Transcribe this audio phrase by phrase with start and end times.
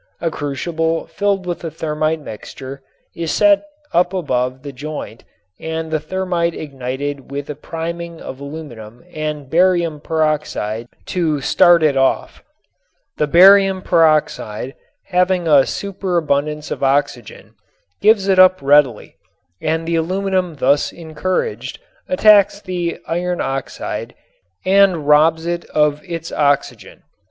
[0.19, 2.81] A crucible filled with the thermit mixture
[3.15, 3.61] is set
[3.93, 5.23] up above the joint
[5.59, 11.95] and the thermit ignited with a priming of aluminum and barium peroxide to start it
[11.95, 12.43] off.
[13.17, 14.73] The barium peroxide
[15.05, 17.53] having a superabundance of oxygen
[18.01, 19.17] gives it up readily
[19.61, 21.77] and the aluminum thus encouraged
[22.09, 24.15] attacks the iron oxide
[24.65, 27.03] and robs it of its oxygen.